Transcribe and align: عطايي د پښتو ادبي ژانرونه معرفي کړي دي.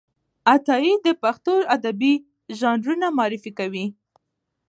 عطايي 0.53 0.93
د 1.05 1.07
پښتو 1.23 1.53
ادبي 1.75 2.13
ژانرونه 2.59 3.07
معرفي 3.17 3.51
کړي 3.59 3.69
دي. 3.73 3.85